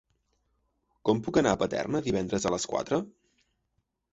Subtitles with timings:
[1.09, 3.01] Com puc anar a Paterna divendres a les quatre?